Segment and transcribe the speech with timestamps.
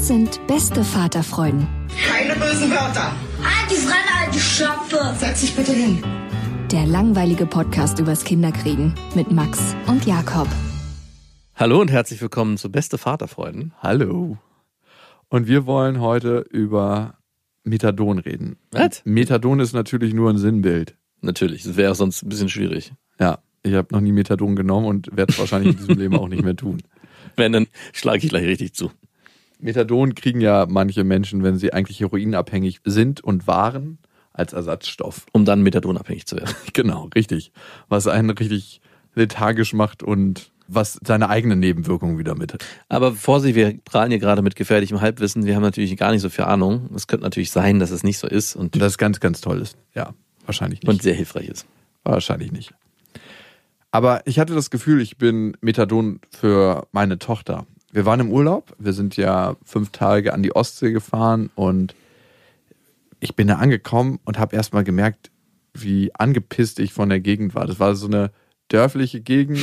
[0.00, 1.68] Das sind beste Vaterfreuden.
[2.08, 3.12] Keine bösen Wörter.
[3.70, 5.14] Die Fremde, alte Schöpfe.
[5.18, 6.02] Setz dich bitte hin.
[6.72, 10.48] Der langweilige Podcast übers Kinderkriegen mit Max und Jakob.
[11.54, 13.74] Hallo und herzlich willkommen zu Beste Vaterfreuden.
[13.82, 14.38] Hallo.
[15.28, 17.18] Und wir wollen heute über
[17.64, 18.56] Methadon reden.
[18.70, 19.02] Was?
[19.04, 20.96] Methadon ist natürlich nur ein Sinnbild.
[21.20, 22.94] Natürlich, das wäre sonst ein bisschen schwierig.
[23.18, 26.28] Ja, ich habe noch nie Methadon genommen und werde es wahrscheinlich in diesem Leben auch
[26.28, 26.82] nicht mehr tun.
[27.36, 28.90] Wenn, dann schlage ich gleich richtig zu.
[29.60, 33.98] Methadon kriegen ja manche Menschen, wenn sie eigentlich heroinabhängig sind und waren,
[34.32, 35.26] als Ersatzstoff.
[35.32, 36.54] Um dann Methadonabhängig zu werden.
[36.72, 37.52] Genau, richtig.
[37.88, 38.80] Was einen richtig
[39.14, 42.64] lethargisch macht und was seine eigene Nebenwirkungen wieder mit hat.
[42.88, 45.44] Aber Vorsicht, wir prahlen hier gerade mit gefährlichem Halbwissen.
[45.44, 46.88] Wir haben natürlich gar nicht so viel Ahnung.
[46.94, 48.54] Es könnte natürlich sein, dass es nicht so ist.
[48.54, 49.76] Und das ganz, ganz toll ist.
[49.94, 50.14] Ja,
[50.46, 50.88] wahrscheinlich nicht.
[50.88, 51.66] Und sehr hilfreich ist.
[52.04, 52.72] Wahrscheinlich nicht.
[53.90, 57.66] Aber ich hatte das Gefühl, ich bin Methadon für meine Tochter.
[57.92, 58.74] Wir waren im Urlaub.
[58.78, 61.94] Wir sind ja fünf Tage an die Ostsee gefahren und
[63.18, 65.30] ich bin da angekommen und habe erstmal gemerkt,
[65.74, 67.66] wie angepisst ich von der Gegend war.
[67.66, 68.30] Das war so eine
[68.68, 69.60] dörfliche Gegend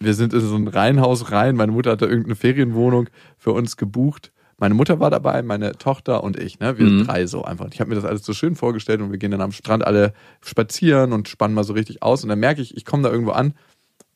[0.00, 1.56] wir sind in so ein Reihenhaus rein.
[1.56, 4.32] Meine Mutter hatte irgendeine Ferienwohnung für uns gebucht.
[4.56, 6.58] Meine Mutter war dabei, meine Tochter und ich.
[6.58, 6.78] Ne?
[6.78, 7.06] Wir mhm.
[7.06, 7.68] drei so einfach.
[7.72, 10.12] Ich habe mir das alles so schön vorgestellt und wir gehen dann am Strand alle
[10.40, 12.22] spazieren und spannen mal so richtig aus.
[12.22, 13.54] Und dann merke ich, ich komme da irgendwo an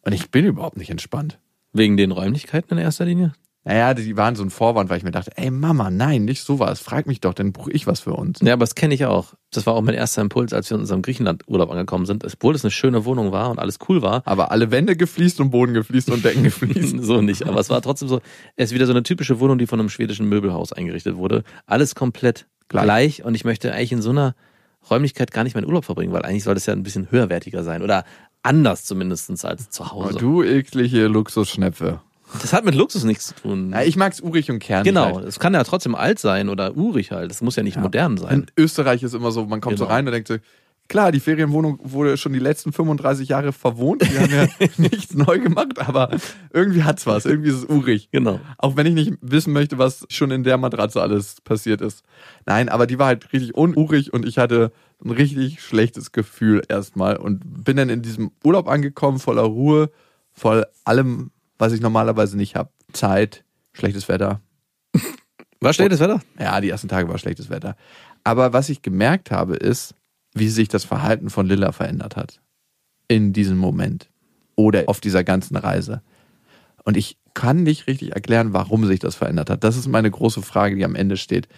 [0.04, 1.38] und ich bin überhaupt nicht entspannt.
[1.72, 3.32] Wegen den Räumlichkeiten in erster Linie?
[3.64, 6.80] Naja, die waren so ein Vorwand, weil ich mir dachte, ey Mama, nein, nicht sowas.
[6.80, 8.40] Frag mich doch, dann buche ich was für uns.
[8.42, 9.34] Ja, aber das kenne ich auch.
[9.52, 12.24] Das war auch mein erster Impuls, als wir in unserem Griechenland-Urlaub angekommen sind.
[12.24, 14.22] Obwohl es eine schöne Wohnung war und alles cool war.
[14.24, 16.96] Aber alle Wände gefliest und Boden gefliest und Decken gefliest.
[17.04, 17.46] so nicht.
[17.46, 18.20] Aber es war trotzdem so,
[18.56, 21.44] es ist wieder so eine typische Wohnung, die von einem schwedischen Möbelhaus eingerichtet wurde.
[21.66, 22.84] Alles komplett gleich.
[22.84, 23.24] gleich.
[23.24, 24.34] Und ich möchte eigentlich in so einer
[24.90, 27.82] Räumlichkeit gar nicht meinen Urlaub verbringen, weil eigentlich sollte es ja ein bisschen höherwertiger sein.
[27.82, 28.04] Oder
[28.42, 30.14] anders zumindest als zu Hause.
[30.16, 32.00] Oh, du eklige Luxusschnepfe.
[32.40, 33.70] Das hat mit Luxus nichts zu tun.
[33.72, 34.84] Ja, ich mag's urig und kernig.
[34.84, 35.26] Genau, halt.
[35.26, 37.30] es kann ja trotzdem alt sein oder urig halt.
[37.30, 37.82] Das muss ja nicht ja.
[37.82, 38.46] modern sein.
[38.56, 39.86] In Österreich ist immer so, man kommt genau.
[39.86, 40.36] so rein und denkt so,
[40.88, 44.02] klar, die Ferienwohnung wurde schon die letzten 35 Jahre verwohnt.
[44.02, 46.10] Die haben ja nichts neu gemacht, aber
[46.52, 47.24] irgendwie hat's was.
[47.24, 48.10] Irgendwie ist es urig.
[48.10, 48.40] Genau.
[48.58, 52.04] Auch wenn ich nicht wissen möchte, was schon in der Matratze alles passiert ist.
[52.46, 54.72] Nein, aber die war halt richtig unurig und ich hatte
[55.04, 59.90] ein richtig schlechtes Gefühl erstmal und bin dann in diesem Urlaub angekommen, voller Ruhe,
[60.32, 61.30] voll allem
[61.62, 62.70] was ich normalerweise nicht habe.
[62.92, 64.40] Zeit, schlechtes Wetter.
[65.60, 66.20] War schlechtes Wetter?
[66.36, 67.76] Ja, die ersten Tage war schlechtes Wetter.
[68.24, 69.94] Aber was ich gemerkt habe, ist,
[70.34, 72.40] wie sich das Verhalten von Lilla verändert hat.
[73.08, 74.08] In diesem Moment.
[74.56, 76.02] Oder auf dieser ganzen Reise.
[76.84, 79.64] Und ich kann nicht richtig erklären, warum sich das verändert hat.
[79.64, 81.48] Das ist meine große Frage, die am Ende steht.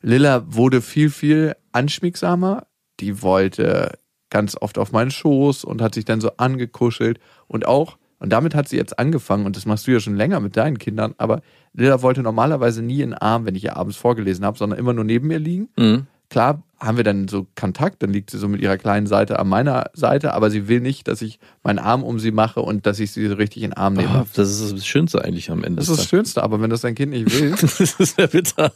[0.00, 2.66] Lilla wurde viel, viel anschmiegsamer.
[3.00, 3.98] Die wollte
[4.30, 7.18] ganz oft auf meinen Schoß und hat sich dann so angekuschelt.
[7.48, 10.38] Und auch und damit hat sie jetzt angefangen, und das machst du ja schon länger
[10.38, 11.42] mit deinen Kindern, aber
[11.72, 14.92] Lilla wollte normalerweise nie in den Arm, wenn ich ihr abends vorgelesen habe, sondern immer
[14.92, 15.70] nur neben mir liegen.
[15.76, 16.06] Mhm.
[16.32, 19.50] Klar haben wir dann so Kontakt, dann liegt sie so mit ihrer kleinen Seite an
[19.50, 23.00] meiner Seite, aber sie will nicht, dass ich meinen Arm um sie mache und dass
[23.00, 24.22] ich sie so richtig in den Arm nehme.
[24.22, 25.80] Oh, das ist das Schönste eigentlich am Ende.
[25.80, 27.50] Das ist das Schönste, aber wenn das dein Kind nicht will.
[27.60, 28.72] das ist ja bitter.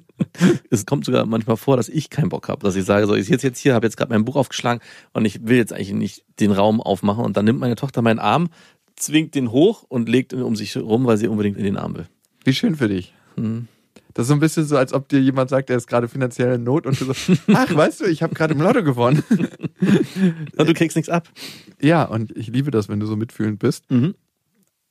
[0.70, 3.26] es kommt sogar manchmal vor, dass ich keinen Bock habe, dass ich sage, so, ich
[3.26, 4.82] sitze jetzt hier, habe jetzt gerade mein Buch aufgeschlagen
[5.12, 8.18] und ich will jetzt eigentlich nicht den Raum aufmachen und dann nimmt meine Tochter meinen
[8.18, 8.48] Arm,
[8.96, 11.94] zwingt den hoch und legt ihn um sich rum, weil sie unbedingt in den Arm
[11.94, 12.08] will.
[12.42, 13.14] Wie schön für dich.
[13.36, 13.68] Hm.
[14.14, 16.54] Das ist so ein bisschen so, als ob dir jemand sagt, er ist gerade finanziell
[16.54, 17.12] in Not und du so,
[17.54, 19.22] ach, weißt du, ich habe gerade im Lotto gewonnen.
[20.56, 21.28] und du kriegst nichts ab.
[21.80, 23.90] Ja, und ich liebe das, wenn du so mitfühlend bist.
[23.90, 24.14] Mhm.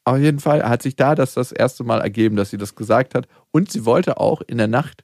[0.05, 3.13] Auf jeden Fall hat sich da das das erste Mal ergeben, dass sie das gesagt
[3.13, 3.27] hat.
[3.51, 5.03] Und sie wollte auch in der Nacht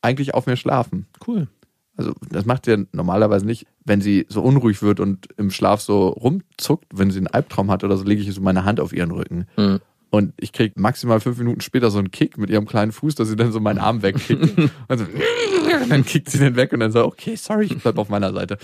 [0.00, 1.06] eigentlich auf mir schlafen.
[1.26, 1.48] Cool.
[1.96, 5.80] Also das macht sie ja normalerweise nicht, wenn sie so unruhig wird und im Schlaf
[5.80, 8.92] so rumzuckt, wenn sie einen Albtraum hat oder so, lege ich so meine Hand auf
[8.92, 9.46] ihren Rücken.
[9.56, 9.80] Mhm.
[10.10, 13.28] Und ich kriege maximal fünf Minuten später so einen Kick mit ihrem kleinen Fuß, dass
[13.28, 14.58] sie dann so meinen Arm wegkickt.
[14.88, 17.98] und, so, und dann kickt sie den weg und dann so, okay, sorry, ich bleib
[17.98, 18.58] auf meiner Seite.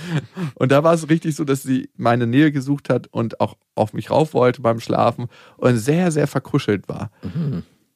[0.54, 3.92] Und da war es richtig so, dass sie meine Nähe gesucht hat und auch auf
[3.92, 7.10] mich rauf wollte beim Schlafen und sehr, sehr verkuschelt war.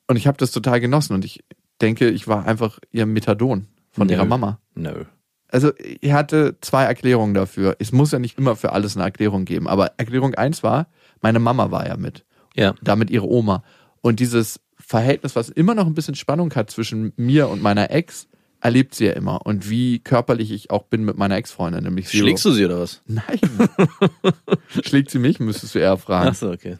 [0.08, 1.44] Und ich habe das total genossen und ich
[1.80, 4.14] denke, ich war einfach ihr Methadon von Nö.
[4.14, 4.60] ihrer Mama.
[4.74, 5.04] Nö.
[5.48, 7.76] Also ich hatte zwei Erklärungen dafür.
[7.78, 10.88] Es muss ja nicht immer für alles eine Erklärung geben, aber Erklärung eins war,
[11.22, 12.24] meine Mama war ja mit
[12.56, 12.74] Ja.
[12.82, 13.62] damit ihre Oma.
[14.00, 18.28] Und dieses Verhältnis, was immer noch ein bisschen Spannung hat zwischen mir und meiner Ex,
[18.60, 19.44] erlebt sie ja immer.
[19.44, 22.24] Und wie körperlich ich auch bin mit meiner Ex-Freundin, nämlich Zero.
[22.24, 23.02] Schlägst du sie oder was?
[23.06, 23.40] Nein.
[24.84, 26.30] Schlägt sie mich, müsstest du eher fragen.
[26.30, 26.78] Ach so, okay.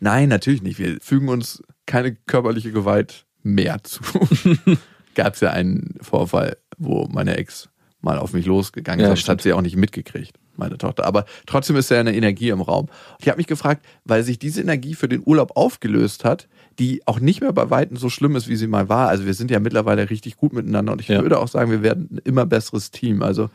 [0.00, 0.78] Nein, natürlich nicht.
[0.78, 4.02] Wir fügen uns keine körperliche Gewalt mehr zu.
[5.14, 7.68] Gab es ja einen Vorfall, wo meine Ex
[8.00, 9.04] mal auf mich losgegangen ist.
[9.04, 9.30] Ja, das stimmt.
[9.30, 11.04] hat sie auch nicht mitgekriegt, meine Tochter.
[11.06, 12.88] Aber trotzdem ist ja eine Energie im Raum.
[13.20, 17.20] Ich habe mich gefragt, weil sich diese Energie für den Urlaub aufgelöst hat, die auch
[17.20, 19.08] nicht mehr bei Weitem so schlimm ist, wie sie mal war.
[19.08, 21.22] Also wir sind ja mittlerweile richtig gut miteinander und ich Ja.
[21.22, 23.22] würde auch sagen, wir werden ein immer besseres Team.
[23.22, 23.50] Also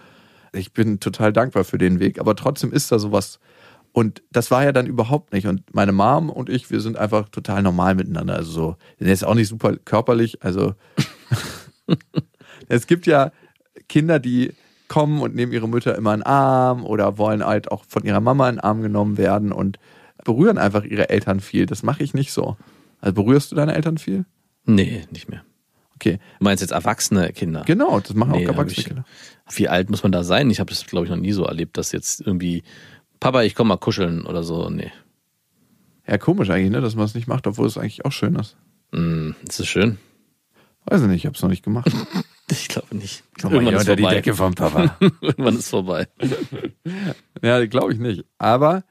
[0.53, 3.39] ich bin total dankbar für den Weg, aber trotzdem ist da sowas.
[3.91, 5.47] Und das war ja dann überhaupt nicht.
[5.47, 8.35] Und meine Mom und ich, wir sind einfach total normal miteinander.
[8.35, 10.44] Also so, sind jetzt auch nicht super körperlich.
[10.44, 10.75] Also
[12.67, 13.31] es gibt ja
[13.89, 14.53] Kinder, die
[14.88, 18.22] kommen und nehmen ihre Mütter immer in den Arm oder wollen halt auch von ihrer
[18.22, 19.78] Mama in den Arm genommen werden und
[20.24, 21.66] berühren einfach ihre Eltern viel.
[21.66, 22.57] Das mache ich nicht so.
[23.01, 24.25] Also berührst du deine Eltern viel?
[24.66, 25.44] Nee, nicht mehr.
[25.95, 27.63] Okay, Du meinst jetzt erwachsene Kinder?
[27.66, 29.06] genau, das machen Nee, auch erwachsene ich- Kinder.
[29.51, 30.50] Wie alt muss man da sein?
[30.50, 32.63] Ich habe das, glaube ich, noch nie so erlebt, dass jetzt irgendwie,
[33.19, 34.69] Papa, ich komm mal kuscheln oder so.
[34.69, 34.92] Nee.
[36.07, 38.57] Ja, komisch eigentlich, ne, dass man es nicht macht, obwohl es eigentlich auch schön ist.
[38.94, 39.98] Hm, ist das schön?
[40.89, 41.92] Weiß ich nicht, ich habe es noch nicht gemacht.
[42.50, 43.25] Ich glaube nicht.
[43.42, 44.95] Komm mal hier unter die Decke vom Papa.
[45.22, 46.07] Irgendwann ist vorbei.
[47.42, 48.24] Ja, glaube ich nicht.
[48.38, 48.86] Aber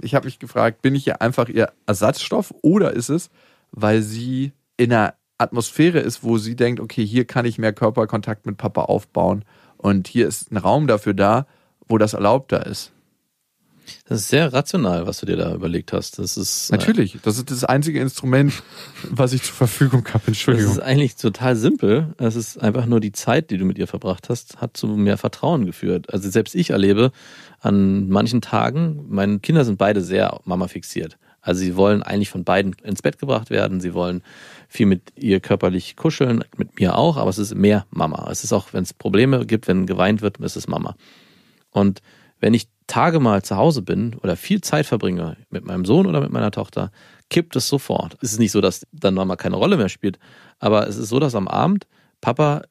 [0.00, 3.28] ich habe mich gefragt, bin ich hier einfach ihr Ersatzstoff oder ist es,
[3.70, 8.46] weil sie in einer Atmosphäre ist, wo sie denkt, okay, hier kann ich mehr Körperkontakt
[8.46, 9.44] mit Papa aufbauen
[9.76, 11.46] und hier ist ein Raum dafür da,
[11.86, 12.92] wo das erlaubter ist.
[14.06, 16.18] Das ist sehr rational, was du dir da überlegt hast.
[16.18, 18.52] Das ist äh, Natürlich, das ist das einzige Instrument,
[19.10, 20.18] was ich zur Verfügung habe.
[20.18, 20.72] Das Entschuldigung.
[20.72, 22.14] ist eigentlich total simpel.
[22.18, 25.18] Es ist einfach nur die Zeit, die du mit ihr verbracht hast, hat zu mehr
[25.18, 26.12] Vertrauen geführt.
[26.12, 27.12] Also selbst ich erlebe
[27.60, 31.18] an manchen Tagen, meine Kinder sind beide sehr Mama fixiert.
[31.42, 33.80] Also sie wollen eigentlich von beiden ins Bett gebracht werden.
[33.80, 34.22] Sie wollen
[34.68, 38.28] viel mit ihr körperlich kuscheln, mit mir auch, aber es ist mehr Mama.
[38.30, 40.96] Es ist auch, wenn es Probleme gibt, wenn geweint wird, ist es Mama.
[41.72, 42.00] Und
[42.38, 46.20] wenn ich Tage mal zu Hause bin oder viel Zeit verbringe mit meinem Sohn oder
[46.20, 46.90] mit meiner Tochter,
[47.30, 48.16] kippt es sofort.
[48.20, 50.18] Es ist nicht so, dass dann Mama keine Rolle mehr spielt,
[50.58, 51.86] aber es ist so, dass am Abend
[52.20, 52.62] Papa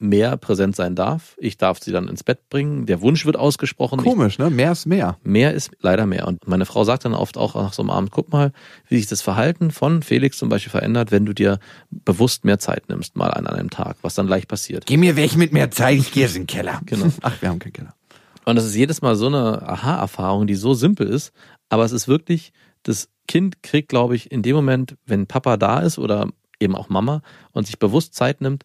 [0.00, 1.36] mehr präsent sein darf.
[1.38, 2.86] Ich darf sie dann ins Bett bringen.
[2.86, 4.02] Der Wunsch wird ausgesprochen.
[4.02, 4.50] Komisch, ne?
[4.50, 5.18] Mehr ist mehr.
[5.20, 6.26] Ich, mehr ist leider mehr.
[6.26, 8.52] Und meine Frau sagt dann oft auch nach so einem Abend, guck mal,
[8.88, 11.58] wie sich das Verhalten von Felix zum Beispiel verändert, wenn du dir
[11.90, 14.86] bewusst mehr Zeit nimmst, mal an einem Tag, was dann leicht passiert.
[14.86, 16.80] Geh mir weg mit mehr Zeit, ich gehe in den Keller.
[16.86, 17.06] Genau.
[17.20, 17.94] Ach, wir haben keinen Keller.
[18.44, 21.32] Und das ist jedes Mal so eine Aha-Erfahrung, die so simpel ist,
[21.68, 22.52] aber es ist wirklich,
[22.82, 26.28] das Kind kriegt, glaube ich, in dem Moment, wenn Papa da ist oder
[26.58, 27.22] eben auch Mama
[27.52, 28.64] und sich bewusst Zeit nimmt,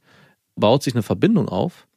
[0.56, 1.88] baut sich eine Verbindung auf,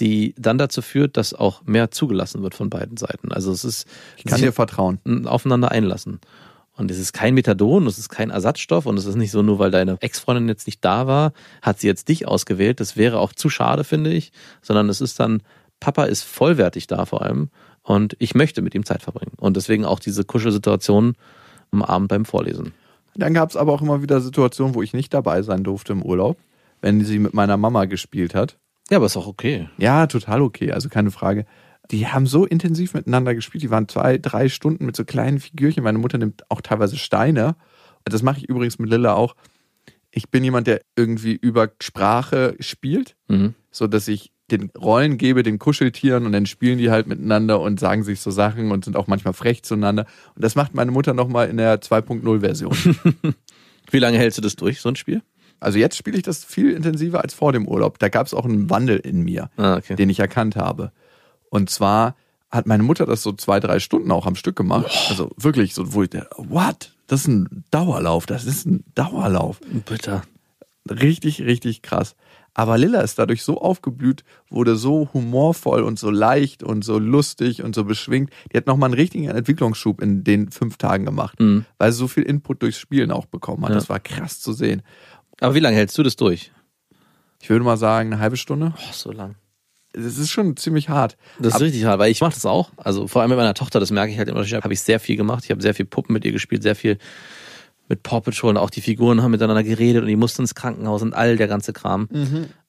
[0.00, 3.32] die dann dazu führt, dass auch mehr zugelassen wird von beiden Seiten.
[3.32, 5.00] Also es ist Ich kann dir vertrauen.
[5.04, 6.20] ein aufeinander einlassen.
[6.76, 9.60] Und es ist kein Methadon, es ist kein Ersatzstoff und es ist nicht so, nur
[9.60, 12.80] weil deine Ex-Freundin jetzt nicht da war, hat sie jetzt dich ausgewählt.
[12.80, 14.32] Das wäre auch zu schade, finde ich.
[14.60, 15.42] Sondern es ist dann,
[15.84, 17.50] Papa ist vollwertig da vor allem
[17.82, 19.32] und ich möchte mit ihm Zeit verbringen.
[19.36, 21.14] Und deswegen auch diese Kuschelsituation
[21.72, 22.72] am Abend beim Vorlesen.
[23.16, 26.02] Dann gab es aber auch immer wieder Situationen, wo ich nicht dabei sein durfte im
[26.02, 26.38] Urlaub,
[26.80, 28.56] wenn sie mit meiner Mama gespielt hat.
[28.90, 29.68] Ja, aber ist auch okay.
[29.76, 31.44] Ja, total okay, also keine Frage.
[31.90, 33.62] Die haben so intensiv miteinander gespielt.
[33.62, 35.84] Die waren zwei, drei Stunden mit so kleinen Figürchen.
[35.84, 37.56] Meine Mutter nimmt auch teilweise Steine.
[38.06, 39.34] Das mache ich übrigens mit Lilla auch.
[40.10, 43.54] Ich bin jemand, der irgendwie über Sprache spielt, Mhm.
[43.70, 47.80] so dass ich den Rollen gebe, den Kuscheltieren und dann spielen die halt miteinander und
[47.80, 50.04] sagen sich so Sachen und sind auch manchmal frech zueinander.
[50.34, 52.76] Und das macht meine Mutter nochmal in der 2.0 Version.
[53.90, 55.22] Wie lange hältst du das durch, so ein Spiel?
[55.60, 57.98] Also jetzt spiele ich das viel intensiver als vor dem Urlaub.
[57.98, 59.96] Da gab es auch einen Wandel in mir, Ah, okay.
[59.96, 60.92] den ich erkannt habe.
[61.48, 62.16] Und zwar
[62.50, 64.90] hat meine Mutter das so zwei, drei Stunden auch am Stück gemacht.
[65.08, 66.92] Also wirklich so, wo ich dachte, what?
[67.06, 69.60] Das ist ein Dauerlauf, das ist ein Dauerlauf.
[69.86, 70.22] Bitte.
[70.88, 72.14] Richtig, richtig krass.
[72.54, 77.62] Aber Lilla ist dadurch so aufgeblüht, wurde so humorvoll und so leicht und so lustig
[77.64, 78.30] und so beschwingt.
[78.52, 81.64] Die hat nochmal einen richtigen Entwicklungsschub in den fünf Tagen gemacht, Mhm.
[81.78, 83.70] weil sie so viel Input durchs Spielen auch bekommen hat.
[83.70, 83.74] Ja.
[83.74, 84.82] Das war krass zu sehen.
[85.40, 86.52] Aber wie lange hältst du das durch?
[87.42, 88.72] Ich würde mal sagen, eine halbe Stunde.
[88.76, 89.34] Oh, so lang.
[89.92, 91.16] das ist schon ziemlich hart.
[91.38, 92.70] Das ist Aber- richtig hart, weil ich mache das auch.
[92.76, 94.98] Also vor allem mit meiner Tochter, das merke ich halt im Unterschied, habe ich sehr
[94.98, 95.44] viel gemacht.
[95.44, 96.98] Ich habe sehr viel Puppen mit ihr gespielt, sehr viel
[97.88, 101.02] mit Paw Patrol und auch die Figuren haben miteinander geredet und die mussten ins Krankenhaus
[101.02, 102.08] und all der ganze Kram.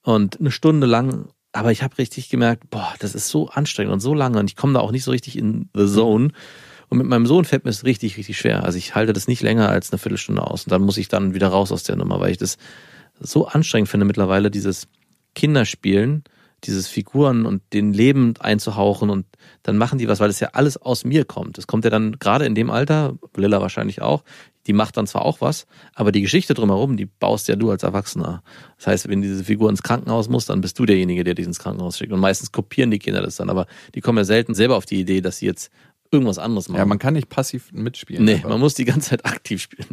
[0.02, 4.02] Und eine Stunde lang, aber ich habe richtig gemerkt, boah, das ist so anstrengend und
[4.02, 6.32] so lange und ich komme da auch nicht so richtig in the zone.
[6.90, 8.64] Und mit meinem Sohn fällt mir es richtig, richtig schwer.
[8.64, 11.34] Also ich halte das nicht länger als eine Viertelstunde aus und dann muss ich dann
[11.34, 12.58] wieder raus aus der Nummer, weil ich das
[13.20, 14.88] so anstrengend finde mittlerweile, dieses
[15.34, 16.24] Kinderspielen,
[16.64, 19.26] dieses Figuren und den Leben einzuhauchen und
[19.66, 21.58] dann machen die was, weil es ja alles aus mir kommt.
[21.58, 24.24] Es kommt ja dann gerade in dem Alter, Lilla wahrscheinlich auch,
[24.68, 27.82] die macht dann zwar auch was, aber die Geschichte drumherum, die baust ja du als
[27.82, 28.44] Erwachsener.
[28.78, 31.58] Das heißt, wenn diese Figur ins Krankenhaus muss, dann bist du derjenige, der dich ins
[31.58, 32.14] Krankenhaus schickt.
[32.14, 35.00] Und meistens kopieren die Kinder das dann, aber die kommen ja selten selber auf die
[35.00, 35.72] Idee, dass sie jetzt
[36.12, 36.78] irgendwas anderes machen.
[36.78, 38.24] Ja, man kann nicht passiv mitspielen.
[38.24, 38.50] nee, einfach.
[38.50, 39.90] man muss die ganze Zeit aktiv spielen.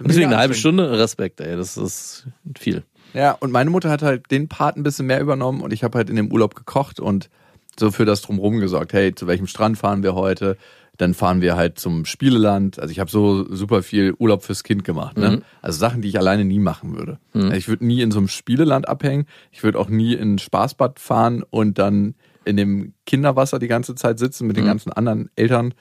[0.00, 0.54] Und deswegen eine halbe.
[0.54, 2.26] Stunde, Respekt, ey, das ist
[2.58, 2.84] viel.
[3.14, 5.96] Ja, und meine Mutter hat halt den Part ein bisschen mehr übernommen und ich habe
[5.96, 7.30] halt in dem Urlaub gekocht und
[7.78, 8.92] so für das drumherum gesorgt.
[8.92, 10.56] Hey, zu welchem Strand fahren wir heute?
[10.96, 12.78] Dann fahren wir halt zum Spieleland.
[12.78, 15.16] Also ich habe so super viel Urlaub fürs Kind gemacht.
[15.18, 15.42] Ne?
[15.60, 17.18] Also Sachen, die ich alleine nie machen würde.
[17.32, 19.26] Also ich würde nie in so einem Spieleland abhängen.
[19.50, 22.14] Ich würde auch nie in ein Spaßbad fahren und dann
[22.44, 25.74] in dem Kinderwasser die ganze Zeit sitzen mit den ganzen anderen Eltern.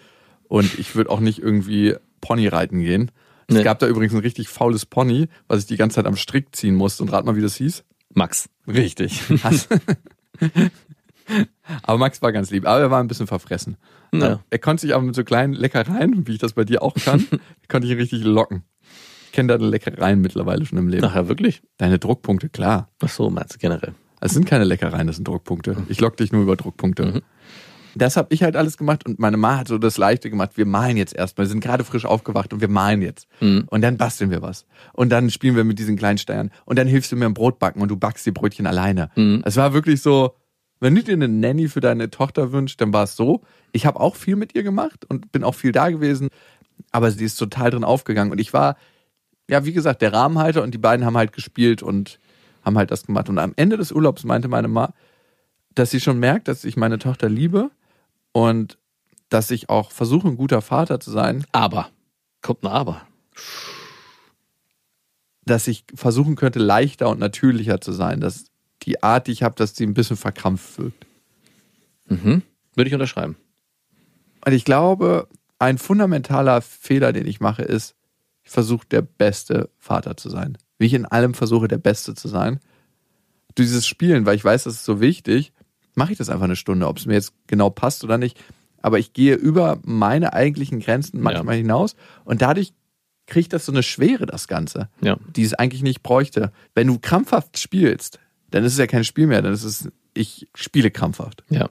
[0.48, 3.12] Und ich würde auch nicht irgendwie Pony reiten gehen.
[3.48, 3.64] Es Nee.
[3.64, 6.74] gab da übrigens ein richtig faules Pony, was ich die ganze Zeit am Strick ziehen
[6.74, 7.04] musste.
[7.04, 7.84] Und rat mal, wie das hieß.
[8.16, 8.50] Max.
[8.68, 9.22] Richtig.
[11.84, 13.78] aber Max war ganz lieb, aber er war ein bisschen verfressen.
[14.14, 14.42] Ja.
[14.50, 17.26] Er konnte sich aber mit so kleinen Leckereien, wie ich das bei dir auch kann,
[17.68, 18.64] konnte ich ihn richtig locken.
[19.26, 21.02] Ich kenne deine Leckereien mittlerweile schon im Leben.
[21.02, 21.64] Nachher wirklich?
[21.78, 22.90] Deine Druckpunkte, klar.
[23.04, 23.94] Ach so, meinst du generell.
[24.22, 25.76] Es sind keine Leckereien, das sind Druckpunkte.
[25.90, 27.24] Ich lock dich nur über Druckpunkte.
[27.96, 30.52] Das habe ich halt alles gemacht und meine Ma hat so das Leichte gemacht.
[30.56, 31.46] Wir malen jetzt erstmal.
[31.46, 33.28] Wir sind gerade frisch aufgewacht und wir malen jetzt.
[33.68, 34.66] Und dann basteln wir was.
[34.94, 36.52] Und dann spielen wir mit diesen kleinen Steuern.
[36.66, 39.10] Und dann hilfst du mir im Brot backen und du backst die Brötchen alleine.
[39.46, 40.34] Es war wirklich so,
[40.84, 43.42] wenn du dir eine Nanny für deine Tochter wünschst, dann war es so.
[43.72, 46.28] Ich habe auch viel mit ihr gemacht und bin auch viel da gewesen.
[46.92, 48.34] Aber sie ist total drin aufgegangen.
[48.34, 48.76] Und ich war,
[49.50, 52.20] ja, wie gesagt, der Rahmenhalter und die beiden haben halt gespielt und
[52.66, 53.30] haben halt das gemacht.
[53.30, 54.94] Und am Ende des Urlaubs meinte meine Ma,
[55.74, 57.72] dass sie schon merkt, dass ich meine Tochter liebe
[58.34, 58.78] und
[59.30, 61.90] dass ich auch versuche, ein guter Vater zu sein, Aber.
[62.42, 63.02] Kommt ein Aber.
[65.46, 68.46] dass ich versuchen könnte, leichter und natürlicher zu sein, dass
[68.84, 71.06] die Art, die ich habe, dass sie ein bisschen verkrampft wirkt.
[72.08, 73.36] Würde ich unterschreiben.
[74.46, 75.28] Und ich glaube,
[75.60, 77.96] ein fundamentaler Fehler, den ich mache, ist,
[78.44, 80.58] ich versuche, der beste Vater zu sein.
[80.78, 82.60] Wie ich in allem versuche, der Beste zu sein.
[83.58, 85.54] Dieses Spielen, weil ich weiß, das ist so wichtig,
[85.96, 88.38] mache ich das einfach eine Stunde, ob es mir jetzt genau passt oder nicht.
[88.82, 92.74] Aber ich gehe über meine eigentlichen Grenzen manchmal hinaus und dadurch
[93.28, 95.18] kriegt das so eine Schwere, das Ganze, Ja.
[95.36, 96.52] die es eigentlich nicht bräuchte.
[96.76, 98.20] Wenn du krampfhaft spielst,
[98.54, 101.44] dann ist es ja kein Spiel mehr, dann ist es, ich spiele krampfhaft.
[101.50, 101.70] Ja.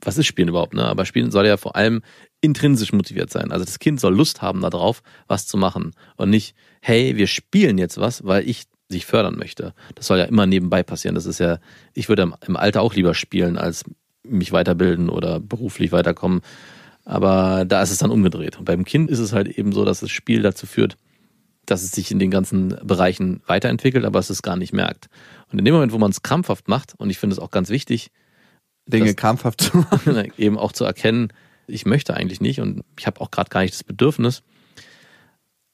[0.00, 0.84] Was ist Spielen überhaupt, ne?
[0.84, 2.02] Aber Spielen soll ja vor allem
[2.40, 3.52] intrinsisch motiviert sein.
[3.52, 5.92] Also das Kind soll Lust haben darauf, was zu machen.
[6.16, 9.74] Und nicht, hey, wir spielen jetzt was, weil ich sich fördern möchte.
[9.94, 11.14] Das soll ja immer nebenbei passieren.
[11.14, 11.58] Das ist ja,
[11.94, 13.84] ich würde im- im Alter auch lieber spielen, als
[14.24, 16.40] mich weiterbilden oder beruflich weiterkommen.
[17.04, 18.58] Aber da ist es dann umgedreht.
[18.58, 20.96] Und beim Kind ist es halt eben so, dass das Spiel dazu führt,
[21.66, 25.08] dass es sich in den ganzen Bereichen weiterentwickelt, aber es es gar nicht merkt.
[25.52, 27.68] Und in dem Moment, wo man es krampfhaft macht, und ich finde es auch ganz
[27.70, 28.10] wichtig,
[28.86, 30.32] Dinge Das- krampfhaft zu machen.
[30.38, 31.32] eben auch zu erkennen,
[31.68, 34.42] ich möchte eigentlich nicht und ich habe auch gerade gar nicht das Bedürfnis.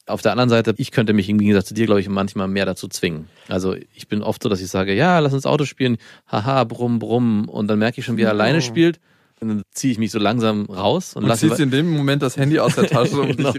[0.07, 2.65] Auf der anderen Seite, ich könnte mich im Gegensatz zu dir, glaube ich, manchmal mehr
[2.65, 3.29] dazu zwingen.
[3.49, 5.99] Also ich bin oft so, dass ich sage, ja, lass uns Auto spielen,
[6.31, 7.47] haha, brumm, brumm.
[7.49, 9.01] Und dann merke ich schon, wie er alleine spielt.
[9.41, 12.23] Und dann ziehe ich mich so langsam raus und, Und lasse ziehst in dem Moment
[12.23, 13.21] das Handy aus der Tasche.
[13.21, 13.53] und Genau.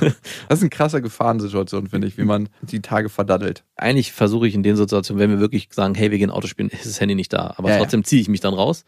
[0.00, 0.12] das
[0.58, 3.64] ist eine krasse Gefahrensituation, finde ich, wie man die Tage verdaddelt.
[3.76, 6.68] eigentlich versuche ich in den Situationen, wenn wir wirklich sagen, hey, wir gehen Auto spielen,
[6.68, 7.54] ist das Handy nicht da.
[7.56, 8.84] Aber Ja, trotzdem ziehe ich mich dann raus.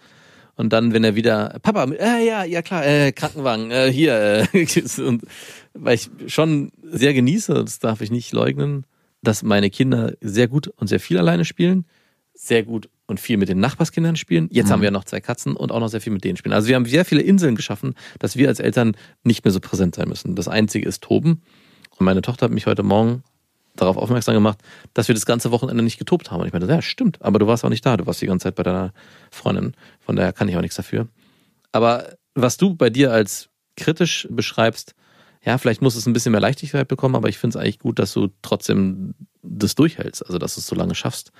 [0.58, 4.76] Und dann, wenn er wieder, Papa, äh, ja, ja klar, äh, Krankenwagen, äh, hier, äh,
[5.06, 5.22] und
[5.74, 8.86] weil ich schon sehr genieße, das darf ich nicht leugnen,
[9.22, 11.84] dass meine Kinder sehr gut und sehr viel alleine spielen,
[12.34, 14.48] sehr gut und viel mit den Nachbarskindern spielen.
[14.50, 16.52] Jetzt haben wir ja noch zwei Katzen und auch noch sehr viel mit denen spielen.
[16.52, 19.94] Also wir haben sehr viele Inseln geschaffen, dass wir als Eltern nicht mehr so präsent
[19.94, 20.34] sein müssen.
[20.34, 21.42] Das Einzige ist Toben.
[21.98, 23.22] Und meine Tochter hat mich heute Morgen
[23.76, 24.58] darauf aufmerksam gemacht,
[24.94, 26.40] dass wir das ganze Wochenende nicht getobt haben.
[26.40, 27.96] Und ich meinte, ja, stimmt, aber du warst auch nicht da.
[27.96, 28.92] Du warst die ganze Zeit bei deiner
[29.30, 29.74] Freundin.
[30.00, 31.08] Von daher kann ich auch nichts dafür.
[31.72, 34.94] Aber was du bei dir als kritisch beschreibst,
[35.44, 37.98] ja, vielleicht muss es ein bisschen mehr Leichtigkeit bekommen, aber ich finde es eigentlich gut,
[37.98, 41.30] dass du trotzdem das durchhältst, also dass du es so lange schaffst.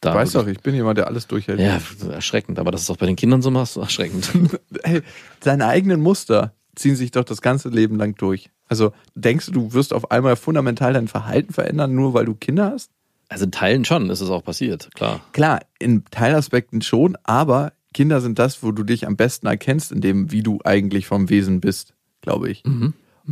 [0.00, 1.60] Da Du weißt doch, ich bin jemand, der alles durchhält.
[1.60, 4.30] Ja, erschreckend, aber das ist auch bei den Kindern so machst, erschreckend.
[4.84, 5.02] Hey,
[5.42, 8.50] seine eigenen Muster ziehen sich doch das ganze Leben lang durch.
[8.68, 12.70] Also denkst du, du wirst auf einmal fundamental dein Verhalten verändern, nur weil du Kinder
[12.72, 12.90] hast?
[13.28, 15.20] Also in Teilen schon ist es auch passiert, klar.
[15.32, 20.00] Klar, in Teilaspekten schon, aber Kinder sind das, wo du dich am besten erkennst, in
[20.00, 22.62] dem, wie du eigentlich vom Wesen bist, glaube ich.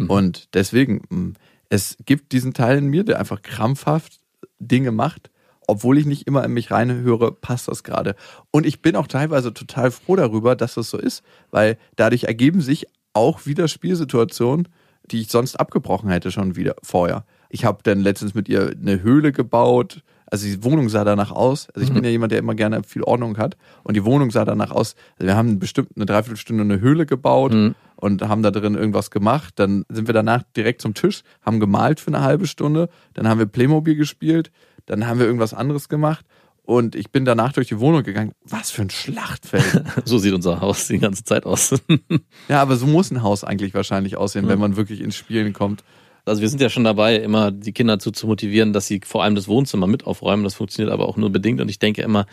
[0.08, 1.32] Und deswegen, mh,
[1.68, 4.18] es gibt diesen Teil in mir, der einfach krampfhaft
[4.58, 5.30] Dinge macht,
[5.66, 8.14] obwohl ich nicht immer in mich reinhöre, passt das gerade.
[8.50, 12.60] Und ich bin auch teilweise total froh darüber, dass das so ist, weil dadurch ergeben
[12.60, 14.68] sich auch wieder Spielsituationen,
[15.10, 17.24] die ich sonst abgebrochen hätte schon wieder vorher.
[17.48, 20.02] Ich habe dann letztens mit ihr eine Höhle gebaut.
[20.28, 21.68] Also die Wohnung sah danach aus.
[21.70, 23.56] Also ich bin ja jemand, der immer gerne viel Ordnung hat.
[23.84, 24.96] Und die Wohnung sah danach aus.
[25.18, 27.54] Also wir haben bestimmt eine Dreiviertelstunde eine Höhle gebaut
[27.94, 29.54] und haben da drin irgendwas gemacht.
[29.56, 32.88] Dann sind wir danach direkt zum Tisch, haben gemalt für eine halbe Stunde.
[33.14, 34.50] Dann haben wir Playmobil gespielt.
[34.86, 36.24] Dann haben wir irgendwas anderes gemacht.
[36.62, 38.32] Und ich bin danach durch die Wohnung gegangen.
[38.44, 39.84] Was für ein Schlachtfeld.
[40.04, 41.74] So sieht unser Haus die ganze Zeit aus.
[42.48, 45.84] ja, aber so muss ein Haus eigentlich wahrscheinlich aussehen, wenn man wirklich ins Spielen kommt.
[46.24, 49.22] Also wir sind ja schon dabei, immer die Kinder dazu zu motivieren, dass sie vor
[49.22, 50.42] allem das Wohnzimmer mit aufräumen.
[50.42, 51.60] Das funktioniert aber auch nur bedingt.
[51.60, 52.26] Und ich denke immer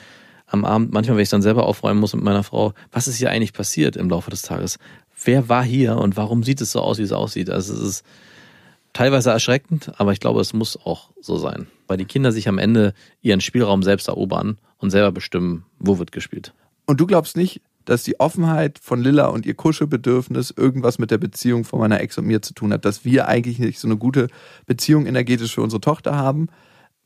[0.48, 3.30] am Abend, manchmal, wenn ich dann selber aufräumen muss mit meiner Frau, was ist hier
[3.30, 4.80] eigentlich passiert im Laufe des Tages?
[5.24, 7.52] Wer war hier und warum sieht es so aus, wie es aussieht?
[7.52, 8.06] Also es ist
[8.94, 11.68] teilweise erschreckend, aber ich glaube, es muss auch so sein.
[11.88, 16.12] Weil die Kinder sich am Ende ihren Spielraum selbst erobern und selber bestimmen, wo wird
[16.12, 16.54] gespielt.
[16.86, 21.18] Und du glaubst nicht, dass die Offenheit von Lilla und ihr Kuschelbedürfnis irgendwas mit der
[21.18, 23.98] Beziehung von meiner Ex und mir zu tun hat, dass wir eigentlich nicht so eine
[23.98, 24.28] gute
[24.66, 26.48] Beziehung energetisch für unsere Tochter haben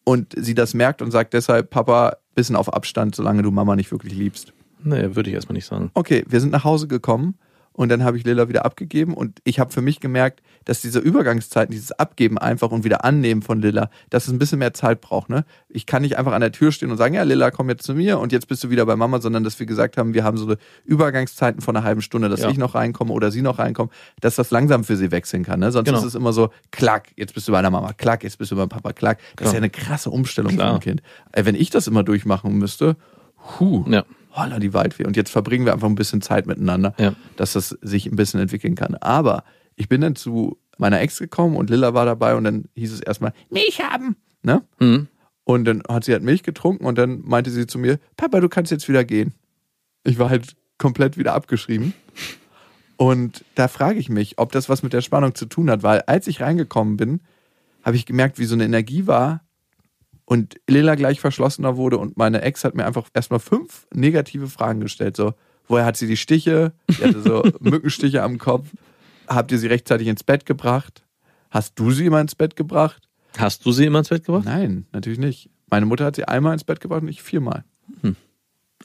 [0.03, 3.91] und sie das merkt und sagt deshalb, Papa, bisschen auf Abstand, solange du Mama nicht
[3.91, 4.53] wirklich liebst.
[4.83, 5.89] Nee, würde ich erstmal nicht sagen.
[5.95, 7.35] Okay, wir sind nach Hause gekommen
[7.77, 10.97] und dann habe ich Lilla wieder abgegeben und ich habe für mich gemerkt, dass diese
[10.99, 14.99] Übergangszeiten, dieses Abgeben einfach und wieder annehmen von Lilla, dass es ein bisschen mehr Zeit
[14.99, 15.29] braucht.
[15.29, 15.45] Ne?
[15.69, 17.93] Ich kann nicht einfach an der Tür stehen und sagen, ja Lilla, komm jetzt zu
[17.93, 20.37] mir und jetzt bist du wieder bei Mama, sondern dass wir gesagt haben, wir haben
[20.37, 22.49] so eine Übergangszeiten von einer halben Stunde, dass Ja.
[22.49, 25.59] ich noch reinkomme oder sie noch reinkommt, dass das langsam für sie wechseln kann.
[25.59, 25.71] Ne?
[25.71, 25.99] Sonst Genau.
[25.99, 28.55] ist es immer so, klack, jetzt bist du bei der Mama, klack, jetzt bist du
[28.55, 29.19] beim Papa, klack.
[29.35, 30.69] Das ist ja eine krasse Umstellung Klar.
[30.69, 31.01] für ein Kind.
[31.31, 32.95] Ey, wenn ich das immer durchmachen müsste,
[33.59, 34.03] huh, Ja.
[34.37, 35.05] Holla die Waldfee.
[35.05, 37.13] Und jetzt verbringen wir einfach ein bisschen Zeit miteinander, Ja.
[37.35, 38.95] dass das sich ein bisschen entwickeln kann.
[38.95, 39.43] Aber
[39.75, 42.99] ich bin dann zu meiner Ex gekommen und Lilla war dabei und dann hieß es
[43.01, 44.15] erstmal, Milch haben.
[44.43, 44.61] Ne?
[44.79, 45.07] Mhm.
[45.43, 48.49] Und dann hat sie halt Milch getrunken und dann meinte sie zu mir, Papa, du
[48.49, 49.33] kannst jetzt wieder gehen.
[50.03, 51.93] Ich war halt komplett wieder abgeschrieben.
[52.97, 56.01] Und da frage ich mich, ob das was mit der Spannung zu tun hat, weil
[56.01, 57.21] als ich reingekommen bin,
[57.83, 59.41] habe ich gemerkt, wie so eine Energie war
[60.27, 64.81] und Lilla gleich verschlossener wurde und meine Ex hat mir einfach erstmal fünf negative Fragen
[64.81, 65.15] gestellt.
[65.15, 65.33] So,
[65.69, 66.73] woher hat sie die Stiche?
[66.89, 68.67] Sie hatte so Mückenstiche am Kopf.
[69.27, 71.05] Habt ihr sie rechtzeitig ins Bett gebracht?
[71.49, 73.07] Hast du sie immer ins Bett gebracht?
[73.37, 74.43] Hast du sie immer ins Bett gebracht?
[74.45, 75.49] Nein, natürlich nicht.
[75.69, 77.63] Meine Mutter hat sie einmal ins Bett gebracht und ich viermal.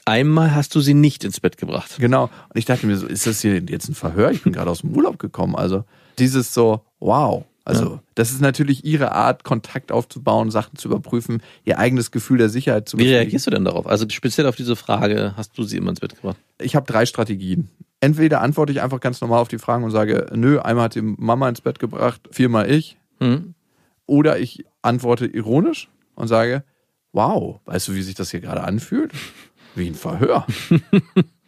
[0.05, 1.95] Einmal hast du sie nicht ins Bett gebracht.
[1.97, 2.23] Genau.
[2.23, 4.31] Und ich dachte mir so, ist das hier jetzt ein Verhör?
[4.31, 5.55] Ich bin gerade aus dem Urlaub gekommen.
[5.55, 5.85] Also
[6.19, 7.45] dieses so, wow.
[7.63, 12.49] Also das ist natürlich ihre Art, Kontakt aufzubauen, Sachen zu überprüfen, ihr eigenes Gefühl der
[12.49, 13.21] Sicherheit zu Wie befriedigen.
[13.21, 13.87] reagierst du denn darauf?
[13.87, 16.37] Also speziell auf diese Frage, hast du sie immer ins Bett gebracht?
[16.59, 17.69] Ich habe drei Strategien.
[17.99, 21.01] Entweder antworte ich einfach ganz normal auf die Fragen und sage, nö, einmal hat die
[21.01, 22.97] Mama ins Bett gebracht, viermal ich.
[23.19, 23.53] Hm?
[24.05, 26.63] Oder ich antworte ironisch und sage,
[27.13, 29.11] wow, weißt du, wie sich das hier gerade anfühlt?
[29.75, 30.45] Wie ein Verhör.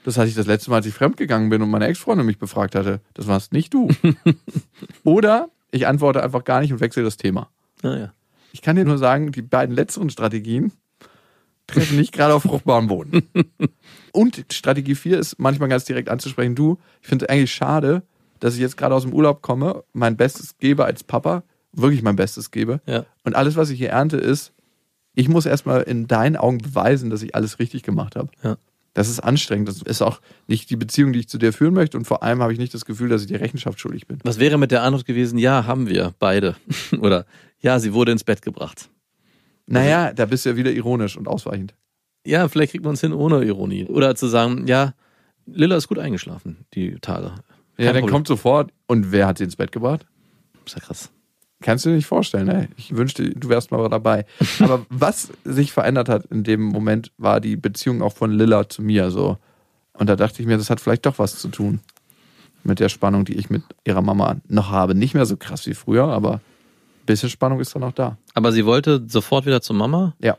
[0.05, 2.75] Das hatte ich das letzte Mal, als ich fremdgegangen bin und meine Ex-Freundin mich befragt
[2.75, 3.01] hatte.
[3.15, 3.89] Das warst nicht du.
[5.03, 7.49] Oder ich antworte einfach gar nicht und wechsle das Thema.
[7.83, 8.13] Naja.
[8.53, 10.71] Ich kann dir nur sagen, die beiden letzteren Strategien
[11.67, 13.27] treffen nicht gerade auf fruchtbaren Boden.
[14.13, 16.55] Und Strategie 4 ist manchmal ganz direkt anzusprechen.
[16.55, 18.03] Du, ich finde es eigentlich schade,
[18.39, 22.15] dass ich jetzt gerade aus dem Urlaub komme, mein Bestes gebe als Papa, wirklich mein
[22.15, 22.79] Bestes gebe.
[22.85, 23.05] Ja.
[23.25, 24.53] Und alles, was ich hier ernte, ist,
[25.15, 28.29] ich muss erstmal in deinen Augen beweisen, dass ich alles richtig gemacht habe.
[28.43, 28.57] Ja.
[28.95, 29.67] Das ist anstrengend.
[29.67, 31.97] Das ist auch nicht die Beziehung, die ich zu dir führen möchte.
[31.97, 34.19] Und vor allem habe ich nicht das Gefühl, dass ich dir Rechenschaft schuldig bin.
[34.23, 35.37] Was wäre mit der Antwort gewesen?
[35.37, 36.55] Ja, haben wir, beide.
[36.99, 37.25] Oder
[37.59, 38.89] ja, sie wurde ins Bett gebracht.
[39.67, 41.75] Naja, da bist du ja wieder ironisch und ausweichend.
[42.25, 43.85] Ja, vielleicht kriegt man es hin ohne Ironie.
[43.85, 44.93] Oder zu sagen, ja,
[45.45, 47.27] Lilla ist gut eingeschlafen, die Tage.
[47.27, 48.09] Ja, Kein dann Problem.
[48.13, 48.71] kommt sofort.
[48.87, 50.05] Und wer hat sie ins Bett gebracht?
[50.65, 51.11] Ist ja krass.
[51.61, 52.67] Kannst du dir nicht vorstellen, ey.
[52.77, 54.25] Ich wünschte, du wärst mal dabei.
[54.59, 58.81] Aber was sich verändert hat in dem Moment, war die Beziehung auch von Lilla zu
[58.81, 59.37] mir so.
[59.93, 61.79] Und da dachte ich mir, das hat vielleicht doch was zu tun
[62.63, 64.95] mit der Spannung, die ich mit ihrer Mama noch habe.
[64.95, 68.17] Nicht mehr so krass wie früher, aber ein bisschen Spannung ist da noch da.
[68.33, 70.15] Aber sie wollte sofort wieder zur Mama?
[70.19, 70.37] Ja.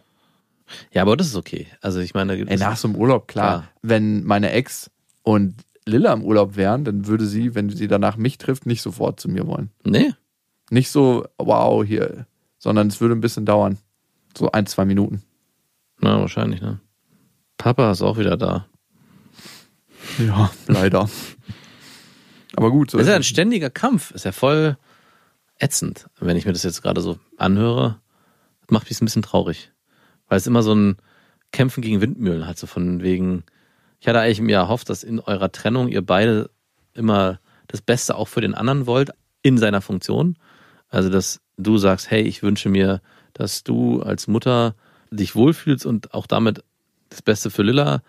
[0.93, 1.69] Ja, aber das ist okay.
[1.81, 3.47] Also ich meine, Ey, es- nach so einem Urlaub, klar.
[3.61, 3.69] Klar.
[3.83, 4.91] Wenn meine Ex
[5.23, 5.55] und
[5.87, 9.29] Lilla im Urlaub wären, dann würde sie, wenn sie danach mich trifft, nicht sofort zu
[9.29, 9.71] mir wollen.
[9.85, 10.13] Nee.
[10.71, 12.27] Nicht so, wow, hier,
[12.59, 13.79] sondern es würde ein bisschen dauern.
[14.37, 15.23] So ein, zwei Minuten.
[16.01, 16.81] Na, wahrscheinlich, ne?
[17.59, 18.67] Papa ist auch wieder da.
[20.19, 21.09] Ja, leider.
[22.55, 24.11] Aber gut, so Das ist ja ein ständiger Kampf.
[24.11, 24.77] Ist ja voll
[25.59, 28.01] ätzend, wenn ich mir das jetzt gerade so anhöre.
[28.69, 29.73] Macht mich ein bisschen traurig.
[30.29, 30.97] Weil es immer so ein
[31.53, 33.45] Kämpfen gegen Windmühlen hat, so von wegen,
[34.01, 36.51] ich hatte eigentlich mir erhofft, dass in eurer Trennung ihr beide
[36.95, 39.11] immer das Beste auch für den anderen wollt,
[39.43, 40.37] in seiner Funktion.
[40.97, 43.03] Also, dass du sagst, hey, ich wünsche mir,
[43.35, 44.75] dass du als Mutter
[45.11, 46.65] dich wohlfühlst und auch damit
[47.11, 48.03] das Beste für Lilla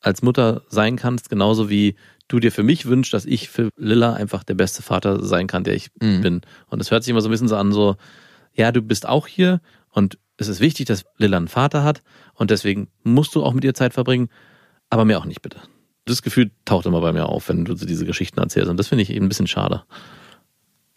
[0.00, 1.96] als Mutter sein kannst, genauso wie
[2.28, 5.64] du dir für mich wünschst, dass ich für Lilla einfach der beste Vater sein kann,
[5.64, 6.20] der ich Mhm.
[6.20, 6.40] bin.
[6.68, 7.96] Und es hört sich immer so ein bisschen so an, so,
[8.54, 12.00] ja, du bist auch hier und es ist wichtig, dass Lilla einen Vater hat
[12.34, 14.28] und deswegen musst du auch mit ihr Zeit verbringen,
[14.88, 15.58] aber mir auch nicht bitte.
[16.06, 18.86] Das Gefühl taucht immer bei mir auf, wenn du so diese Geschichten erzählst und das
[18.86, 19.82] finde ich eben ein bisschen schade.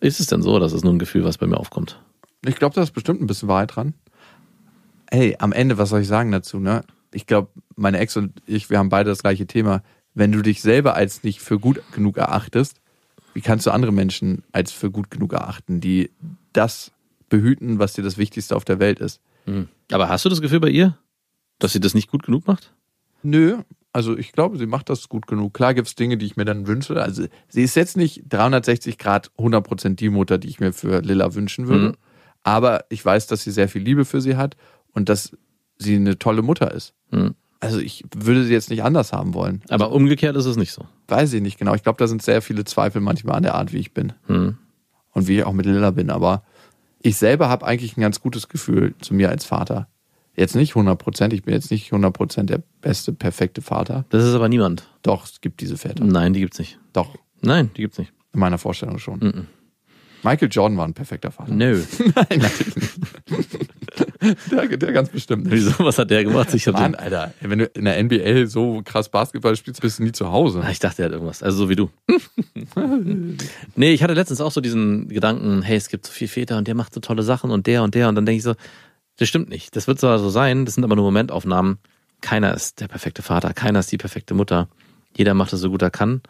[0.03, 1.97] Ist es denn so, dass es nur ein Gefühl, was bei mir aufkommt?
[2.45, 3.93] Ich glaube, da ist bestimmt ein bisschen Wahrheit dran.
[5.09, 6.83] Hey, am Ende, was soll ich sagen dazu, ne?
[7.13, 9.81] Ich glaube, meine Ex und ich, wir haben beide das gleiche Thema.
[10.13, 12.81] Wenn du dich selber als nicht für gut genug erachtest,
[13.33, 16.11] wie kannst du andere Menschen als für gut genug erachten, die
[16.51, 16.91] das
[17.29, 19.21] behüten, was dir das Wichtigste auf der Welt ist?
[19.45, 19.69] Hm.
[19.89, 20.97] Aber hast du das Gefühl bei ihr,
[21.59, 22.73] dass sie das nicht gut genug macht?
[23.21, 23.59] Nö,
[23.93, 25.53] also ich glaube, sie macht das gut genug.
[25.53, 27.01] Klar gibt es Dinge, die ich mir dann wünsche.
[27.01, 31.35] Also sie ist jetzt nicht 360 Grad 100% die Mutter, die ich mir für Lilla
[31.35, 31.89] wünschen würde.
[31.89, 31.95] Mhm.
[32.41, 34.57] Aber ich weiß, dass sie sehr viel Liebe für sie hat
[34.91, 35.37] und dass
[35.77, 36.93] sie eine tolle Mutter ist.
[37.11, 37.35] Hm.
[37.59, 39.61] Also ich würde sie jetzt nicht anders haben wollen.
[39.69, 40.85] Aber umgekehrt ist es nicht so.
[41.07, 41.73] Weiß ich nicht genau.
[41.75, 44.57] Ich glaube, da sind sehr viele Zweifel manchmal an der Art, wie ich bin Hm.
[45.11, 46.09] und wie ich auch mit Lilla bin.
[46.09, 46.43] Aber
[47.01, 49.87] ich selber habe eigentlich ein ganz gutes Gefühl zu mir als Vater.
[50.35, 54.05] Jetzt nicht 100%, ich bin jetzt nicht 100% der beste, perfekte Vater.
[54.09, 54.89] Das ist aber niemand.
[55.03, 56.03] Doch, es gibt diese Väter.
[56.03, 56.79] Nein, die gibt's nicht.
[56.91, 58.13] Doch, Nein, die gibt's nicht.
[58.33, 59.19] in meiner Vorstellung schon.
[59.19, 59.47] Mhm.
[60.23, 61.53] Michael Jordan war ein perfekter Vater.
[61.53, 61.83] Nö.
[62.15, 62.75] Nein, natürlich
[63.29, 64.51] nicht.
[64.51, 65.53] der, der ganz bestimmt nicht.
[65.53, 65.73] Wieso?
[65.83, 66.53] Was hat der gemacht?
[66.53, 70.03] Ich, Mann, den, Alter, wenn du in der NBA so krass Basketball spielst, bist du
[70.03, 70.61] nie zu Hause.
[70.63, 71.43] Ah, ich dachte, er hat irgendwas.
[71.43, 71.89] Also so wie du.
[73.75, 76.67] nee, ich hatte letztens auch so diesen Gedanken, hey, es gibt so viele Väter und
[76.67, 78.07] der macht so tolle Sachen und der und der.
[78.07, 78.53] Und dann denke ich so,
[79.17, 79.75] das stimmt nicht.
[79.75, 81.77] Das wird zwar so sein, das sind aber nur Momentaufnahmen.
[82.21, 84.69] Keiner ist der perfekte Vater, keiner ist die perfekte Mutter.
[85.15, 86.21] Jeder macht es so gut er kann.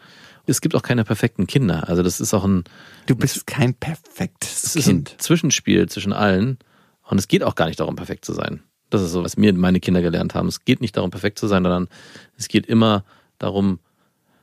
[0.46, 1.88] Es gibt auch keine perfekten Kinder.
[1.88, 2.66] Also das ist auch ein,
[3.06, 5.16] Du bist kein perfektes es ist ein Kind.
[5.22, 6.58] Zwischenspiel zwischen allen.
[7.08, 8.62] Und es geht auch gar nicht darum, perfekt zu sein.
[8.90, 10.48] Das ist so, was mir meine Kinder gelernt haben.
[10.48, 11.88] Es geht nicht darum, perfekt zu sein, sondern
[12.38, 13.06] es geht immer
[13.38, 13.80] darum,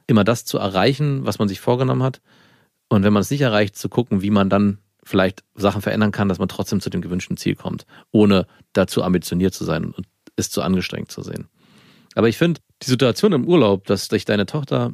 [0.07, 2.21] immer das zu erreichen, was man sich vorgenommen hat.
[2.89, 4.79] Und wenn man es nicht erreicht, zu gucken, wie man dann
[5.11, 9.53] vielleicht Sachen verändern kann, dass man trotzdem zu dem gewünschten Ziel kommt, ohne dazu ambitioniert
[9.53, 11.49] zu sein und es zu angestrengt zu sehen.
[12.15, 14.93] Aber ich finde, die Situation im Urlaub, dass dich deine Tochter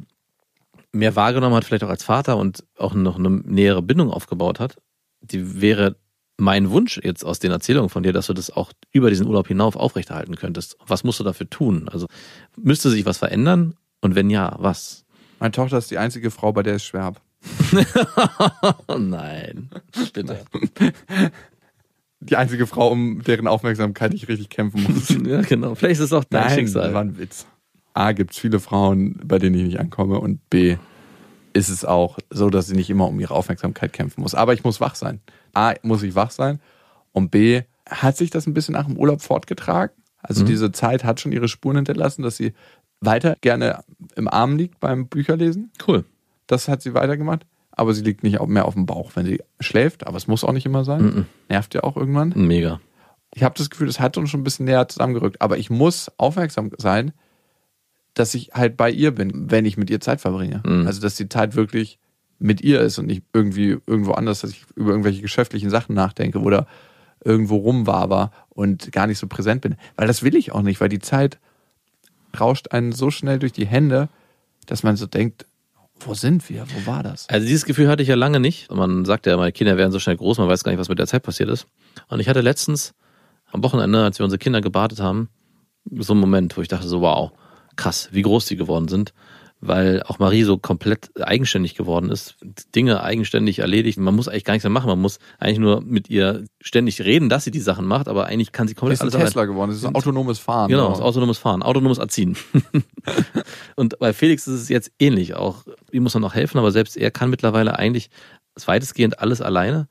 [0.91, 4.77] mehr wahrgenommen hat, vielleicht auch als Vater und auch noch eine nähere Bindung aufgebaut hat,
[5.21, 5.95] die wäre
[6.37, 9.47] mein Wunsch jetzt aus den Erzählungen von dir, dass du das auch über diesen Urlaub
[9.47, 10.77] hinauf aufrechterhalten könntest.
[10.85, 11.89] Was musst du dafür tun?
[11.89, 12.07] Also
[12.55, 13.75] müsste sich was verändern?
[14.01, 15.05] Und wenn ja, was?
[15.39, 17.21] Meine Tochter ist die einzige Frau, bei der ich schwer hab.
[18.97, 19.69] Nein.
[20.13, 20.39] Bitte.
[22.19, 25.09] Die einzige Frau, um deren Aufmerksamkeit ich richtig kämpfen muss.
[25.27, 25.75] Ja, genau.
[25.75, 26.93] Vielleicht ist es auch dein Nein, Schicksal.
[26.93, 27.45] war ein Witz.
[27.93, 30.77] A, gibt es viele Frauen, bei denen ich nicht ankomme und B,
[31.53, 34.35] ist es auch so, dass sie nicht immer um ihre Aufmerksamkeit kämpfen muss.
[34.35, 35.19] Aber ich muss wach sein.
[35.53, 36.59] A, muss ich wach sein
[37.11, 39.93] und B, hat sich das ein bisschen nach dem Urlaub fortgetragen.
[40.21, 40.47] Also Mhm.
[40.47, 42.53] diese Zeit hat schon ihre Spuren hinterlassen, dass sie
[42.99, 43.83] weiter gerne
[44.15, 45.71] im Arm liegt beim Bücherlesen.
[45.87, 46.03] Cool.
[46.47, 47.45] Das hat sie weitergemacht.
[47.71, 50.07] Aber sie liegt nicht mehr auf dem Bauch, wenn sie schläft.
[50.07, 51.03] Aber es muss auch nicht immer sein.
[51.03, 51.25] Mhm.
[51.47, 52.33] Nervt ja auch irgendwann.
[52.35, 52.81] Mega.
[53.35, 55.41] Ich habe das Gefühl, das hat uns schon ein bisschen näher zusammengerückt.
[55.41, 57.11] Aber ich muss aufmerksam sein,
[58.15, 60.63] dass ich halt bei ihr bin, wenn ich mit ihr Zeit verbringe.
[60.65, 60.87] Mhm.
[60.87, 61.99] Also, dass die Zeit wirklich
[62.39, 66.39] mit ihr ist und nicht irgendwie irgendwo anders, dass ich über irgendwelche geschäftlichen Sachen nachdenke
[66.39, 66.67] oder
[67.23, 69.75] irgendwo rumwaber und gar nicht so präsent bin.
[69.95, 71.39] Weil das will ich auch nicht, weil die Zeit
[72.39, 74.09] rauscht einen so schnell durch die Hände,
[74.65, 75.45] dass man so denkt,
[75.99, 76.65] wo sind wir?
[76.75, 77.27] Wo war das?
[77.29, 78.71] Also dieses Gefühl hatte ich ja lange nicht.
[78.71, 80.99] Man sagt ja, meine Kinder werden so schnell groß, man weiß gar nicht, was mit
[80.99, 81.67] der Zeit passiert ist.
[82.07, 82.93] Und ich hatte letztens
[83.51, 85.29] am Wochenende, als wir unsere Kinder gebadet haben,
[85.91, 87.31] so einen Moment, wo ich dachte so, wow,
[87.75, 89.13] krass, wie groß die geworden sind.
[89.59, 92.35] Weil auch Marie so komplett eigenständig geworden ist,
[92.75, 93.97] Dinge eigenständig erledigt.
[93.97, 94.87] Man muss eigentlich gar nichts mehr machen.
[94.87, 98.51] Man muss eigentlich nur mit ihr ständig reden, dass sie die Sachen macht, aber eigentlich
[98.51, 99.25] kann sie komplett ist ein alles allein.
[99.25, 100.69] Tesla geworden, das ist ein autonomes Fahren.
[100.69, 102.37] Genau, das autonomes Fahren, autonomes Erziehen.
[103.75, 105.63] und bei Felix ist es jetzt ähnlich auch.
[105.91, 108.11] Ihm muss man noch helfen, aber selbst er kann mittlerweile eigentlich
[108.65, 109.87] weitestgehend alles alleine.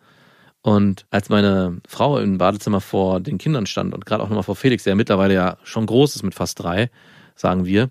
[0.63, 4.57] Und als meine Frau im Badezimmer vor den Kindern stand und gerade auch nochmal vor
[4.57, 6.91] Felix, der mittlerweile ja schon groß ist mit fast drei,
[7.37, 7.91] sagen wir,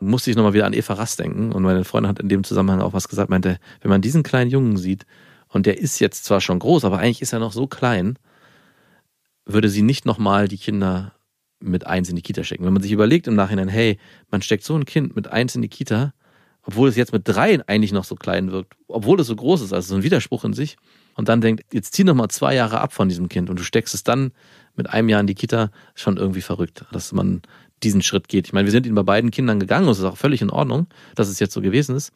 [0.00, 1.52] musste ich nochmal wieder an Eva Rast denken.
[1.52, 4.50] Und meine Freundin hat in dem Zusammenhang auch was gesagt, meinte, wenn man diesen kleinen
[4.50, 5.06] Jungen sieht,
[5.48, 8.18] und der ist jetzt zwar schon groß, aber eigentlich ist er noch so klein,
[9.46, 11.12] würde sie nicht nochmal die Kinder
[11.60, 12.64] mit eins in die Kita stecken.
[12.64, 13.98] Wenn man sich überlegt im Nachhinein, hey,
[14.30, 16.12] man steckt so ein Kind mit eins in die Kita,
[16.62, 19.72] obwohl es jetzt mit drei eigentlich noch so klein wirkt, obwohl es so groß ist,
[19.72, 20.76] also so ein Widerspruch in sich,
[21.14, 23.62] und dann denkt, jetzt zieh noch mal zwei Jahre ab von diesem Kind und du
[23.62, 24.32] steckst es dann
[24.74, 27.42] mit einem Jahr in die Kita, schon irgendwie verrückt, dass man
[27.84, 28.46] diesen Schritt geht.
[28.46, 30.50] Ich meine, wir sind ihn bei beiden Kindern gegangen und es ist auch völlig in
[30.50, 32.12] Ordnung, dass es jetzt so gewesen ist.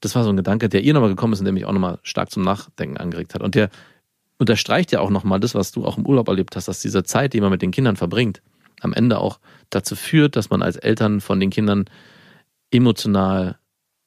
[0.00, 1.98] Das war so ein Gedanke, der ihr nochmal gekommen ist und der mich auch nochmal
[2.02, 3.42] stark zum Nachdenken angeregt hat.
[3.42, 3.68] Und der
[4.38, 7.34] unterstreicht ja auch nochmal das, was du auch im Urlaub erlebt hast, dass diese Zeit,
[7.34, 8.42] die man mit den Kindern verbringt,
[8.80, 9.38] am Ende auch
[9.70, 11.84] dazu führt, dass man als Eltern von den Kindern
[12.70, 13.58] emotional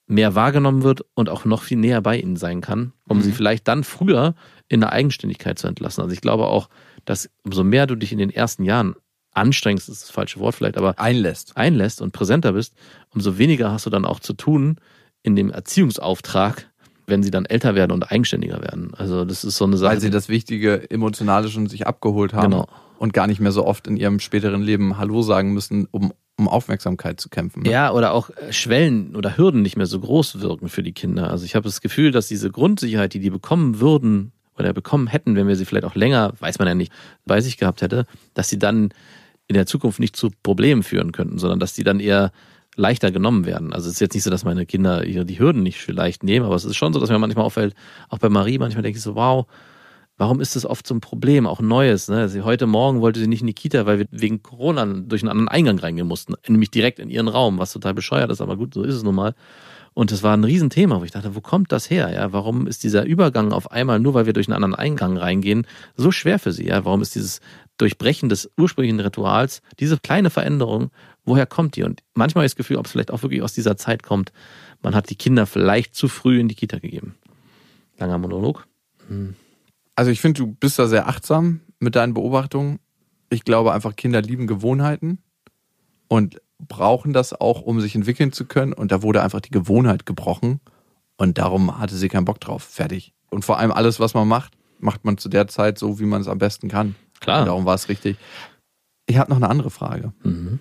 [0.08, 3.22] mehr wahrgenommen wird und auch noch viel näher bei ihnen sein kann, um Mhm.
[3.22, 4.36] sie vielleicht dann früher
[4.68, 6.02] in der Eigenständigkeit zu entlassen.
[6.02, 6.70] Also ich glaube auch,
[7.06, 8.96] dass umso mehr du dich in den ersten Jahren
[9.36, 11.56] anstrengst, ist das falsche Wort vielleicht, aber Einlässt.
[11.56, 12.74] einlässt und präsenter bist,
[13.14, 14.78] umso weniger hast du dann auch zu tun
[15.24, 16.68] in dem Erziehungsauftrag,
[17.08, 18.94] wenn sie dann älter werden und eigenständiger werden.
[18.96, 19.92] Also das ist so eine Sache.
[19.94, 22.68] Weil sie das Wichtige Emotionale schon sich abgeholt haben Genau.
[22.98, 26.48] und gar nicht mehr so oft in ihrem späteren Leben Hallo sagen müssen, um, um
[26.48, 27.64] Aufmerksamkeit zu kämpfen.
[27.64, 27.70] ne?
[27.72, 31.30] Ja, oder auch äh, Schwellen oder Hürden nicht mehr so groß wirken für die Kinder.
[31.30, 35.36] Also ich habe das Gefühl, dass diese Grundsicherheit, die die bekommen würden oder bekommen hätten,
[35.36, 36.92] wenn wir sie vielleicht auch länger, weiß man ja nicht,
[37.26, 38.90] bei sich gehabt hätte, dass sie dann
[39.48, 42.32] in der Zukunft nicht zu Problemen führen könnten, sondern dass die dann eher
[42.76, 43.74] leichter genommen werden.
[43.74, 46.46] Also es ist jetzt nicht so, dass meine Kinder die Hürden nicht für leicht nehmen,
[46.46, 47.74] aber es ist schon so, dass mir manchmal auffällt,
[48.10, 49.46] auch bei Marie, manchmal denke ich so, wow,
[50.18, 52.08] Warum ist das oft so ein Problem, auch Neues?
[52.08, 52.30] Ne?
[52.30, 55.30] Sie, heute Morgen wollte sie nicht in die Kita, weil wir wegen Corona durch einen
[55.30, 58.74] anderen Eingang reingehen mussten, nämlich direkt in ihren Raum, was total bescheuert ist, aber gut,
[58.74, 59.36] so ist es nun mal.
[59.96, 62.12] Und das war ein Riesenthema, wo ich dachte, wo kommt das her?
[62.14, 65.66] Ja, warum ist dieser Übergang auf einmal, nur weil wir durch einen anderen Eingang reingehen,
[65.96, 66.68] so schwer für sie?
[66.68, 67.40] Ja, warum ist dieses
[67.78, 70.92] Durchbrechen des ursprünglichen Rituals, diese kleine Veränderung,
[71.24, 71.84] woher kommt die?
[71.84, 74.34] Und manchmal habe ich das Gefühl, ob es vielleicht auch wirklich aus dieser Zeit kommt,
[74.84, 77.16] man hat die Kinder vielleicht zu früh in die Kita gegeben.
[77.98, 78.68] Langer Monolog.
[79.96, 82.80] Also ich finde, du bist da sehr achtsam mit deinen Beobachtungen.
[83.30, 85.20] Ich glaube einfach, Kinder lieben Gewohnheiten
[86.10, 88.74] und brauchen das auch, um sich entwickeln zu können.
[88.74, 90.60] Und da wurde einfach die Gewohnheit gebrochen
[91.18, 92.64] und darum hatte sie keinen Bock drauf.
[92.64, 93.14] Fertig.
[93.30, 96.22] Und vor allem alles, was man macht, macht man zu der Zeit so, wie man
[96.22, 96.96] es am besten kann.
[97.20, 97.42] Klar.
[97.42, 98.18] Und darum war es richtig.
[99.08, 100.14] Ich habe noch eine andere Frage.
[100.24, 100.60] Mhm.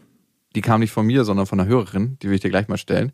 [0.54, 2.18] Die kam nicht von mir, sondern von einer Hörerin.
[2.22, 3.12] Die will ich dir gleich mal stellen.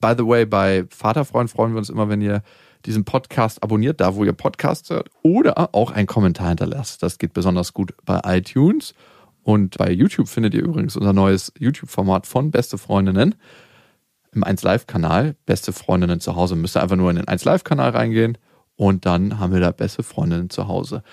[0.00, 2.42] By the way, bei Vaterfreund freuen wir uns immer, wenn ihr
[2.84, 7.02] diesen Podcast abonniert, da wo ihr Podcasts hört, oder auch einen Kommentar hinterlasst.
[7.02, 8.94] Das geht besonders gut bei iTunes.
[9.46, 13.36] Und bei YouTube findet ihr übrigens unser neues YouTube-Format von Beste Freundinnen
[14.32, 15.36] im 1Live-Kanal.
[15.46, 16.56] Beste Freundinnen zu Hause.
[16.56, 18.38] Müsst ihr einfach nur in den 1Live-Kanal reingehen
[18.74, 21.04] und dann haben wir da Beste Freundinnen zu Hause.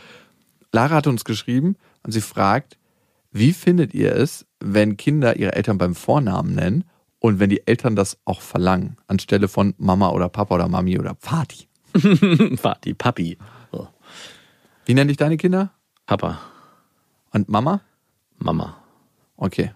[0.71, 2.79] Lara hat uns geschrieben und sie fragt,
[3.31, 6.85] wie findet ihr es, wenn Kinder ihre Eltern beim Vornamen nennen
[7.19, 11.15] und wenn die Eltern das auch verlangen, anstelle von Mama oder Papa oder Mami oder
[11.19, 11.67] Vati?
[11.93, 13.37] Vati, Papi.
[13.71, 13.89] So.
[14.85, 15.71] Wie nennen dich deine Kinder?
[16.07, 16.39] Papa,
[17.31, 17.81] Und Mama?
[18.37, 18.77] Mama.
[19.37, 19.71] Okay.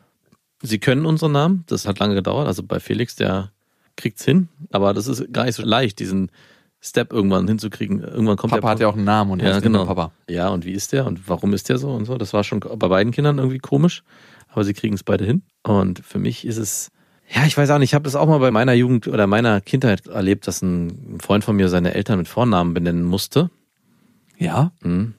[0.61, 2.47] Sie können unseren Namen, das hat lange gedauert.
[2.47, 3.51] Also bei Felix, der
[3.95, 6.31] kriegt's hin, aber das ist gar nicht so leicht, diesen
[6.79, 8.01] Step irgendwann hinzukriegen.
[8.01, 9.85] Irgendwann kommt Papa der hat ja auch einen Namen und ja, genau.
[9.85, 10.11] Papa.
[10.29, 12.17] Ja, und wie ist der und warum ist der so und so?
[12.17, 14.03] Das war schon bei beiden Kindern irgendwie komisch,
[14.49, 15.41] aber sie kriegen es beide hin.
[15.63, 16.91] Und für mich ist es,
[17.29, 19.59] ja, ich weiß auch nicht, ich habe das auch mal bei meiner Jugend oder meiner
[19.61, 23.49] Kindheit erlebt, dass ein Freund von mir seine Eltern mit Vornamen benennen musste.
[24.37, 24.71] Ja?
[24.81, 25.15] Mhm.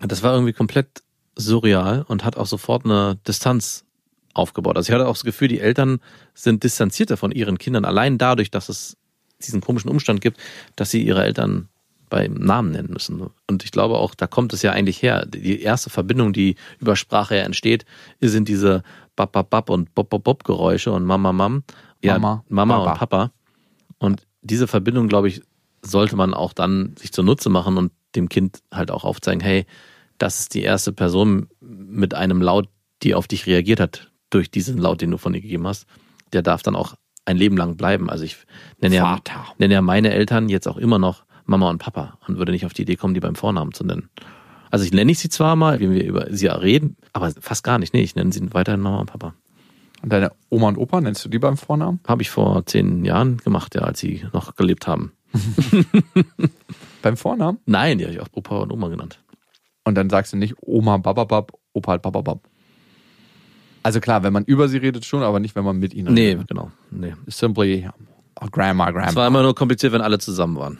[0.00, 1.02] Das war irgendwie komplett
[1.36, 3.84] surreal und hat auch sofort eine Distanz
[4.34, 4.76] aufgebaut.
[4.76, 6.00] Also ich hatte auch das Gefühl, die Eltern
[6.34, 8.96] sind distanzierter von ihren Kindern, allein dadurch, dass es
[9.40, 10.38] diesen komischen Umstand gibt,
[10.76, 11.68] dass sie ihre Eltern
[12.08, 13.30] beim Namen nennen müssen.
[13.48, 15.26] Und ich glaube auch, da kommt es ja eigentlich her.
[15.26, 17.84] Die erste Verbindung, die über Sprache ja entsteht,
[18.20, 18.82] sind diese
[19.16, 21.64] Bap, Bap, Bap und Bop, Bop, Bop Geräusche und Mama, Mam.
[22.02, 22.90] Ja, Mama, Mama Papa.
[22.90, 23.30] und Papa.
[23.98, 25.42] Und diese Verbindung, glaube ich,
[25.82, 29.66] sollte man auch dann sich zunutze machen und dem Kind halt auch aufzeigen, hey,
[30.18, 32.68] das ist die erste Person mit einem Laut,
[33.02, 35.86] die auf dich reagiert hat, durch diesen Laut, den du von ihr gegeben hast.
[36.32, 38.08] Der darf dann auch ein Leben lang bleiben.
[38.10, 38.36] Also ich
[38.80, 39.18] nenne ja,
[39.58, 42.72] nenne ja meine Eltern jetzt auch immer noch Mama und Papa und würde nicht auf
[42.72, 44.08] die Idee kommen, die beim Vornamen zu nennen.
[44.70, 47.78] Also ich nenne ich sie zwar mal, wenn wir über sie reden, aber fast gar
[47.78, 47.94] nicht.
[47.94, 49.34] Nee, ich nenne sie weiterhin Mama und Papa.
[50.02, 52.00] Und deine Oma und Opa, nennst du die beim Vornamen?
[52.06, 55.12] Habe ich vor zehn Jahren gemacht, ja, als sie noch gelebt haben.
[57.02, 57.58] Beim Vornamen?
[57.66, 59.20] Nein, die habe ich auch Opa und Oma genannt.
[59.86, 62.40] Und dann sagst du nicht Oma Bababab, Opa Bababab.
[63.82, 66.30] Also klar, wenn man über sie redet schon, aber nicht, wenn man mit ihnen Nee,
[66.30, 66.48] redet.
[66.48, 66.72] genau.
[66.90, 67.14] Nee.
[67.28, 67.88] Simply
[68.40, 69.26] oh, Grandma, Es war Grandma.
[69.28, 70.78] immer nur kompliziert, wenn alle zusammen waren.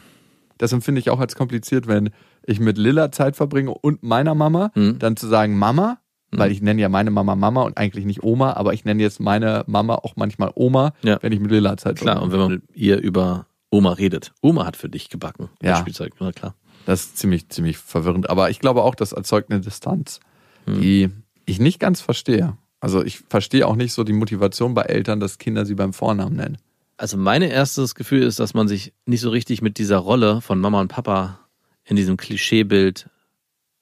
[0.57, 2.09] Das empfinde ich auch als kompliziert, wenn
[2.45, 4.99] ich mit Lilla Zeit verbringe und meiner Mama, Mhm.
[4.99, 5.99] dann zu sagen Mama,
[6.31, 9.21] weil ich nenne ja meine Mama Mama und eigentlich nicht Oma, aber ich nenne jetzt
[9.21, 11.17] meine Mama auch manchmal Oma, Ja.
[11.21, 12.43] wenn ich mit Lilla Zeit Klar, und verbringe.
[12.43, 14.33] wenn man mit ihr über Oma redet.
[14.41, 15.49] Oma hat für dich gebacken.
[15.61, 15.71] Ja.
[15.71, 16.55] Das Spielzeug, na klar.
[16.87, 18.29] Das ist ziemlich, ziemlich verwirrend.
[18.29, 20.21] Aber ich glaube auch, das erzeugt eine Distanz,
[20.65, 20.79] Hm.
[20.81, 21.09] die
[21.45, 22.57] ich nicht ganz verstehe.
[22.79, 26.37] Also ich verstehe auch nicht so die Motivation bei Eltern, dass Kinder sie beim Vornamen
[26.37, 26.57] nennen.
[26.95, 30.59] Also mein erstes Gefühl ist, dass man sich nicht so richtig mit dieser Rolle von
[30.61, 31.39] Mama und Papa
[31.83, 33.09] in diesem Klischeebild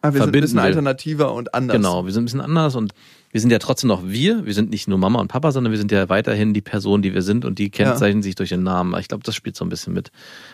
[0.02, 1.76] Ah, wir sind ein Verbinden bisschen alternativer und anders.
[1.78, 2.94] Genau, wir sind ein bisschen anders und
[3.36, 4.46] wir sind ja trotzdem noch wir.
[4.46, 7.14] Wir sind nicht nur Mama und Papa, sondern wir sind ja weiterhin die Person, die
[7.14, 8.98] wir sind und die kennzeichnen sich durch den Namen.
[8.98, 10.10] Ich glaube, das spielt so ein bisschen mit.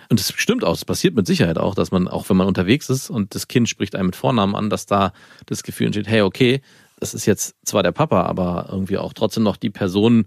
[0.09, 2.89] Und das stimmt auch, es passiert mit Sicherheit auch, dass man, auch wenn man unterwegs
[2.89, 5.13] ist und das Kind spricht einen mit Vornamen an, dass da
[5.45, 6.61] das Gefühl entsteht, hey, okay,
[6.99, 10.25] das ist jetzt zwar der Papa, aber irgendwie auch trotzdem noch die Person,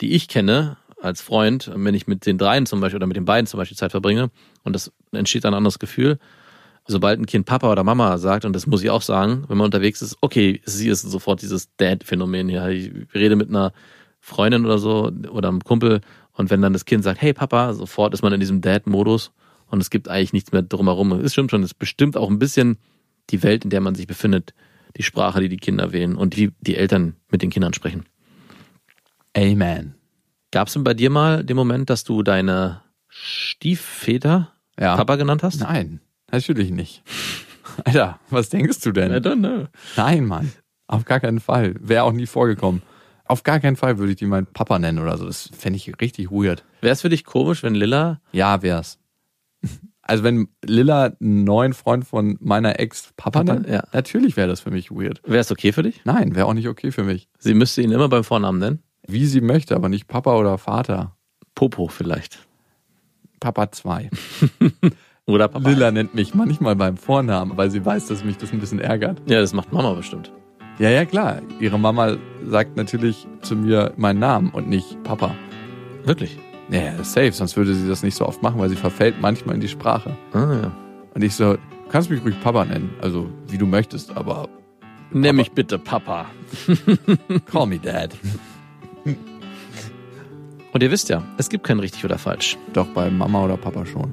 [0.00, 3.24] die ich kenne als Freund, wenn ich mit den dreien zum Beispiel oder mit den
[3.24, 4.30] beiden zum Beispiel Zeit verbringe
[4.62, 6.20] und das entsteht dann ein anderes Gefühl
[6.86, 9.66] sobald ein Kind Papa oder Mama sagt, und das muss ich auch sagen, wenn man
[9.66, 12.68] unterwegs ist, okay, sie ist sofort dieses Dad-Phänomen hier.
[12.68, 13.72] Ich rede mit einer
[14.20, 16.00] Freundin oder so oder einem Kumpel
[16.32, 19.32] und wenn dann das Kind sagt, hey Papa, sofort ist man in diesem Dad-Modus
[19.68, 21.12] und es gibt eigentlich nichts mehr drumherum.
[21.12, 22.78] Es stimmt schon, es bestimmt auch ein bisschen
[23.30, 24.54] die Welt, in der man sich befindet,
[24.96, 28.04] die Sprache, die die Kinder wählen und wie die Eltern mit den Kindern sprechen.
[29.36, 29.94] Amen.
[30.52, 34.96] Gab es denn bei dir mal den Moment, dass du deine Stiefväter Ja.
[34.96, 35.60] Papa genannt hast?
[35.60, 37.02] Nein, natürlich nicht.
[37.84, 39.12] Alter, was denkst du denn?
[39.12, 39.66] I don't know.
[39.96, 40.52] Nein, Mann.
[40.86, 41.74] Auf gar keinen Fall.
[41.80, 42.82] Wäre auch nie vorgekommen.
[43.24, 45.26] Auf gar keinen Fall würde ich die meinen Papa nennen oder so.
[45.26, 46.64] Das fände ich richtig weird.
[46.80, 48.98] Wäre es für dich komisch, wenn Lilla Ja, wär's.
[50.08, 53.82] Also wenn Lilla einen neuen Freund von meiner Ex Papa Papa, nennt, ja.
[53.92, 55.20] natürlich wäre das für mich weird.
[55.24, 56.02] Wäre es okay für dich?
[56.04, 57.28] Nein, wäre auch nicht okay für mich.
[57.40, 58.84] Sie müsste ihn immer beim Vornamen nennen.
[59.08, 61.16] Wie sie möchte, aber nicht Papa oder Vater.
[61.56, 62.38] Popo vielleicht.
[63.40, 64.10] Papa 2.
[65.26, 65.68] Oder Papa.
[65.68, 69.20] Lilla nennt mich manchmal beim Vornamen, weil sie weiß, dass mich das ein bisschen ärgert.
[69.26, 70.32] Ja, das macht Mama bestimmt.
[70.78, 71.42] Ja, ja, klar.
[71.58, 75.34] Ihre Mama sagt natürlich zu mir meinen Namen und nicht Papa.
[76.04, 76.38] Wirklich?
[76.70, 79.60] Ja, safe, sonst würde sie das nicht so oft machen, weil sie verfällt manchmal in
[79.60, 80.16] die Sprache.
[80.32, 80.72] Ah, ja.
[81.14, 81.58] Und ich so, du
[81.88, 84.48] kannst mich ruhig Papa nennen, also wie du möchtest, aber
[85.12, 86.26] Nenn mich bitte Papa.
[87.46, 88.16] call me Dad.
[90.72, 92.58] Und ihr wisst ja, es gibt kein richtig oder falsch.
[92.72, 94.12] Doch bei Mama oder Papa schon.